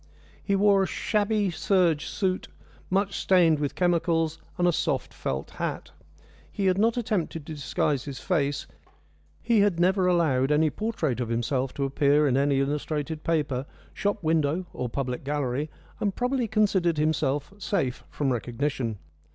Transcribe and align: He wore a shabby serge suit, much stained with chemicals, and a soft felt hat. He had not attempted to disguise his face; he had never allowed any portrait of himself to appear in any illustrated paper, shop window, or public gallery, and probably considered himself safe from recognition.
He 0.43 0.55
wore 0.55 0.81
a 0.81 0.87
shabby 0.87 1.51
serge 1.51 2.07
suit, 2.07 2.47
much 2.89 3.15
stained 3.19 3.59
with 3.59 3.75
chemicals, 3.75 4.39
and 4.57 4.67
a 4.67 4.71
soft 4.71 5.13
felt 5.13 5.51
hat. 5.51 5.91
He 6.51 6.65
had 6.65 6.79
not 6.79 6.97
attempted 6.97 7.45
to 7.45 7.53
disguise 7.53 8.05
his 8.05 8.17
face; 8.19 8.65
he 9.43 9.59
had 9.59 9.79
never 9.79 10.07
allowed 10.07 10.51
any 10.51 10.71
portrait 10.71 11.19
of 11.19 11.29
himself 11.29 11.71
to 11.75 11.83
appear 11.85 12.27
in 12.27 12.35
any 12.35 12.59
illustrated 12.59 13.23
paper, 13.23 13.67
shop 13.93 14.23
window, 14.23 14.65
or 14.73 14.89
public 14.89 15.23
gallery, 15.23 15.69
and 15.99 16.15
probably 16.15 16.47
considered 16.47 16.97
himself 16.97 17.53
safe 17.59 18.03
from 18.09 18.33
recognition. 18.33 18.97